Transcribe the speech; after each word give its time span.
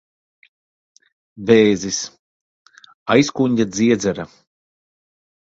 Vēzis. 1.49 1.99
Aizkuņģa 3.17 3.69
dziedzera. 3.77 4.29